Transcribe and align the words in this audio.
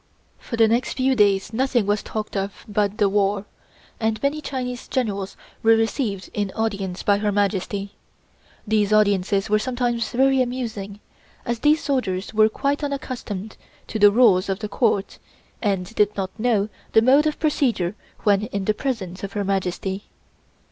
For 0.39 0.57
the 0.57 0.67
next 0.67 0.93
few 0.97 1.15
days 1.15 1.53
nothing 1.53 1.85
was 1.85 2.01
talked 2.01 2.35
of 2.35 2.65
but 2.67 2.97
the 2.97 3.07
war, 3.07 3.45
and 3.99 4.19
many 4.23 4.41
Chinese 4.41 4.87
generals 4.87 5.37
were 5.61 5.75
received 5.75 6.31
in 6.33 6.49
audience 6.55 7.03
by 7.03 7.19
Her 7.19 7.31
Majesty. 7.31 7.93
These 8.65 8.91
audiences 8.91 9.47
were 9.47 9.59
sometimes 9.59 10.09
very 10.09 10.41
amusing, 10.41 11.01
as 11.45 11.59
these 11.59 11.83
soldiers 11.83 12.33
were 12.33 12.49
quite 12.49 12.83
unaccustomed 12.83 13.57
to 13.89 13.99
the 13.99 14.09
rules 14.09 14.49
of 14.49 14.57
the 14.57 14.67
Court 14.67 15.19
and 15.61 15.93
did 15.93 16.15
not 16.17 16.31
know 16.39 16.69
the 16.93 17.03
mode 17.03 17.27
of 17.27 17.37
procedure 17.39 17.93
when 18.23 18.47
in 18.47 18.65
the 18.65 18.73
presence 18.73 19.23
of 19.23 19.33
Her 19.33 19.43
Majesty. 19.43 20.05